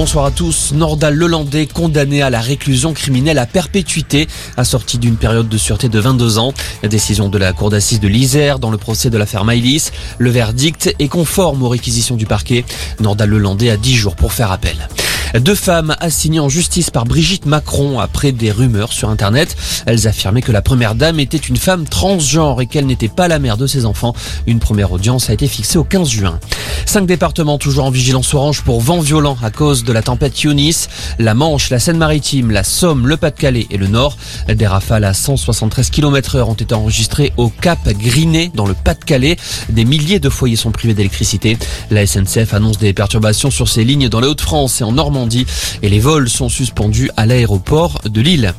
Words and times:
Bonsoir 0.00 0.24
à 0.24 0.30
tous. 0.30 0.72
Nordal 0.72 1.14
Lelandais 1.14 1.66
condamné 1.66 2.22
à 2.22 2.30
la 2.30 2.40
réclusion 2.40 2.94
criminelle 2.94 3.36
à 3.36 3.44
perpétuité, 3.44 4.28
assorti 4.56 4.96
d'une 4.96 5.16
période 5.16 5.46
de 5.46 5.58
sûreté 5.58 5.90
de 5.90 6.00
22 6.00 6.38
ans. 6.38 6.54
La 6.82 6.88
décision 6.88 7.28
de 7.28 7.36
la 7.36 7.52
cour 7.52 7.68
d'assises 7.68 8.00
de 8.00 8.08
l'Isère 8.08 8.58
dans 8.58 8.70
le 8.70 8.78
procès 8.78 9.10
de 9.10 9.18
l'affaire 9.18 9.44
Maïlis. 9.44 9.90
Le 10.16 10.30
verdict 10.30 10.94
est 10.98 11.08
conforme 11.08 11.62
aux 11.62 11.68
réquisitions 11.68 12.16
du 12.16 12.24
parquet. 12.24 12.64
Nordal 12.98 13.28
Lelandais 13.28 13.68
a 13.68 13.76
10 13.76 13.94
jours 13.94 14.16
pour 14.16 14.32
faire 14.32 14.52
appel. 14.52 14.88
Deux 15.38 15.54
femmes 15.54 15.94
assignées 16.00 16.40
en 16.40 16.48
justice 16.48 16.90
par 16.90 17.04
Brigitte 17.04 17.46
Macron 17.46 18.00
après 18.00 18.32
des 18.32 18.50
rumeurs 18.50 18.92
sur 18.92 19.08
Internet. 19.10 19.56
Elles 19.86 20.08
affirmaient 20.08 20.42
que 20.42 20.50
la 20.50 20.60
première 20.60 20.96
dame 20.96 21.20
était 21.20 21.36
une 21.36 21.56
femme 21.56 21.84
transgenre 21.84 22.60
et 22.60 22.66
qu'elle 22.66 22.86
n'était 22.86 23.08
pas 23.08 23.28
la 23.28 23.38
mère 23.38 23.56
de 23.56 23.68
ses 23.68 23.86
enfants. 23.86 24.12
Une 24.48 24.58
première 24.58 24.90
audience 24.90 25.30
a 25.30 25.32
été 25.32 25.46
fixée 25.46 25.78
au 25.78 25.84
15 25.84 26.08
juin. 26.08 26.40
Cinq 26.84 27.06
départements 27.06 27.58
toujours 27.58 27.84
en 27.84 27.90
vigilance 27.90 28.34
orange 28.34 28.62
pour 28.62 28.80
vent 28.80 28.98
violent 28.98 29.36
à 29.42 29.50
cause 29.50 29.84
de 29.84 29.92
la 29.92 30.02
tempête 30.02 30.42
Yunis. 30.42 30.88
La 31.20 31.34
Manche, 31.34 31.70
la 31.70 31.78
Seine-Maritime, 31.78 32.50
la 32.50 32.64
Somme, 32.64 33.06
le 33.06 33.16
Pas-de-Calais 33.16 33.68
et 33.70 33.76
le 33.76 33.86
Nord. 33.86 34.16
Des 34.48 34.66
rafales 34.66 35.04
à 35.04 35.14
173 35.14 35.90
km 35.90 36.36
heure 36.36 36.48
ont 36.48 36.54
été 36.54 36.74
enregistrées 36.74 37.32
au 37.36 37.50
Cap 37.50 37.88
Griné 37.88 38.50
dans 38.54 38.66
le 38.66 38.74
Pas-de-Calais. 38.74 39.36
Des 39.68 39.84
milliers 39.84 40.18
de 40.18 40.28
foyers 40.28 40.56
sont 40.56 40.72
privés 40.72 40.94
d'électricité. 40.94 41.56
La 41.90 42.04
SNCF 42.04 42.52
annonce 42.52 42.78
des 42.78 42.92
perturbations 42.92 43.52
sur 43.52 43.68
ses 43.68 43.84
lignes 43.84 44.08
dans 44.08 44.20
les 44.20 44.26
Hauts-de-France 44.26 44.80
et 44.80 44.84
en 44.84 44.96
Et 45.82 45.88
les 45.88 46.00
vols 46.00 46.28
sont 46.28 46.48
suspendus 46.48 47.10
à 47.16 47.26
l'aéroport 47.26 48.00
de 48.04 48.20
Lille. 48.20 48.54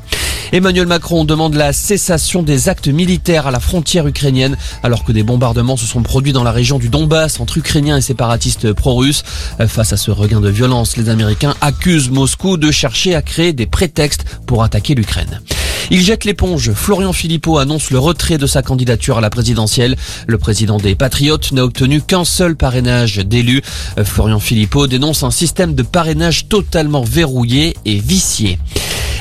Emmanuel 0.52 0.86
Macron 0.86 1.24
demande 1.24 1.56
la 1.56 1.72
cessation 1.72 2.44
des 2.44 2.68
actes 2.68 2.90
militaires 2.90 3.48
à 3.48 3.52
la 3.52 3.62
frontière 3.62 4.06
ukrainienne 4.06 4.58
alors 4.84 5.05
que 5.05 5.14
des 5.14 5.24
bombardements 5.24 5.78
se 5.78 5.86
sont 5.86 6.04
produits 6.04 6.34
dans 6.34 6.44
la 6.44 6.52
région 6.52 6.78
du 6.78 6.90
Donbass 6.90 7.40
entre 7.40 7.58
Ukrainiens 7.58 7.98
et 7.98 8.02
séparatistes 8.02 8.74
pro-russes. 8.74 9.24
Face 9.68 9.94
à 9.94 9.98
ce 9.98 10.12
regain 10.12 10.42
de 10.42 10.50
violence, 10.50 10.98
les 10.98 11.08
Américains 11.08 11.55
accusent 11.62 12.10
Moscou 12.10 12.58
de 12.58 12.70
chercher 12.70 13.16
à 13.16 13.22
créer 13.22 13.54
des 13.54 13.66
prétextes 13.66 14.26
pour 14.46 14.63
attaquer 14.63 14.94
l'Ukraine. 14.94 15.41
Il 15.90 16.01
jette 16.01 16.26
l'éponge. 16.26 16.71
Florian 16.74 17.13
Philippot 17.13 17.57
annonce 17.57 17.91
le 17.91 17.99
retrait 17.99 18.37
de 18.37 18.48
sa 18.48 18.62
candidature 18.62 19.18
à 19.18 19.21
la 19.21 19.29
présidentielle. 19.29 19.96
Le 20.27 20.38
président 20.38 20.77
des 20.77 20.96
Patriotes 20.96 21.51
n'a 21.51 21.63
obtenu 21.63 22.01
qu'un 22.01 22.26
seul 22.26 22.55
parrainage 22.55 23.18
d'élus. 23.18 23.62
Florian 24.04 24.40
Philippot 24.40 24.88
dénonce 24.88 25.23
un 25.23 25.32
système 25.32 25.73
de 25.73 25.84
parrainage 25.84 26.48
totalement 26.48 27.04
verrouillé 27.04 27.76
et 27.85 27.99
vicié. 27.99 28.60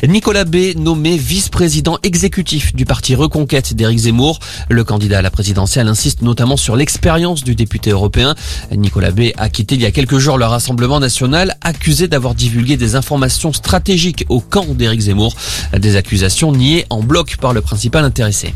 Nicolas 0.09 0.45
B, 0.45 0.75
nommé 0.77 1.19
vice-président 1.19 1.99
exécutif 2.03 2.75
du 2.75 2.87
parti 2.87 3.15
Reconquête 3.15 3.75
d'Éric 3.75 3.99
Zemmour. 3.99 4.41
Le 4.71 4.83
candidat 4.83 5.19
à 5.19 5.23
la 5.23 5.31
présidentielle 5.31 5.89
insiste 5.89 6.23
notamment 6.23 6.57
sur 6.57 6.75
l'expérience 6.75 7.45
du 7.45 7.55
député 7.55 7.91
européen. 7.91 8.35
Nicolas 8.75 9.11
B 9.11 9.33
a 9.37 9.51
quitté 9.51 9.75
il 9.75 9.83
y 9.83 9.87
a 9.87 9.91
quelques 9.91 10.17
jours 10.17 10.39
le 10.39 10.47
Rassemblement 10.47 11.01
national, 11.01 11.57
accusé 11.61 12.09
d'avoir 12.09 12.35
divulgué 12.35 12.79
des 12.79 12.95
informations 12.95 13.53
stratégiques 13.53 14.25
au 14.31 14.41
camp 14.41 14.67
d'Éric 14.75 15.01
Zemmour. 15.01 15.35
Des 15.77 15.97
accusations 15.97 16.53
niées 16.53 16.87
en 16.89 17.03
bloc 17.03 17.37
par 17.37 17.53
le 17.53 17.61
principal 17.61 18.05
intéressé. 18.05 18.55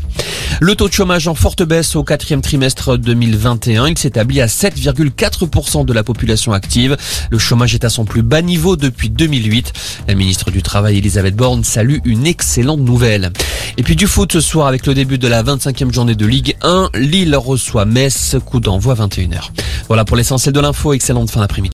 Le 0.61 0.75
taux 0.75 0.87
de 0.87 0.93
chômage 0.93 1.27
en 1.27 1.35
forte 1.35 1.63
baisse 1.63 1.95
au 1.95 2.03
quatrième 2.03 2.41
trimestre 2.41 2.97
2021. 2.97 3.87
Il 3.87 3.97
s'établit 3.97 4.41
à 4.41 4.47
7,4% 4.47 5.85
de 5.85 5.93
la 5.93 6.03
population 6.03 6.53
active. 6.53 6.97
Le 7.29 7.37
chômage 7.37 7.75
est 7.75 7.83
à 7.83 7.89
son 7.89 8.05
plus 8.05 8.21
bas 8.23 8.41
niveau 8.41 8.75
depuis 8.77 9.09
2008. 9.09 9.73
La 10.07 10.15
ministre 10.15 10.51
du 10.51 10.63
Travail, 10.63 10.97
Elisabeth 10.97 11.34
Borne, 11.35 11.63
salue 11.63 11.97
une 12.05 12.25
excellente 12.25 12.79
nouvelle. 12.79 13.31
Et 13.77 13.83
puis 13.83 13.95
du 13.95 14.07
foot 14.07 14.31
ce 14.31 14.41
soir 14.41 14.67
avec 14.67 14.85
le 14.87 14.93
début 14.93 15.17
de 15.17 15.27
la 15.27 15.43
25e 15.43 15.93
journée 15.93 16.15
de 16.15 16.25
Ligue 16.25 16.55
1. 16.61 16.91
Lille 16.95 17.35
reçoit 17.35 17.85
Metz, 17.85 18.37
coup 18.45 18.59
d'envoi 18.59 18.95
21h. 18.95 19.49
Voilà 19.87 20.05
pour 20.05 20.15
l'essentiel 20.17 20.53
de 20.53 20.59
l'info. 20.59 20.93
Excellente 20.93 21.29
fin 21.29 21.41
d'après-midi. 21.41 21.63